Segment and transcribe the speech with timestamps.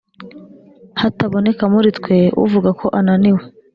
[1.01, 3.41] hataboneka muri twe uvuga ko ananiwe!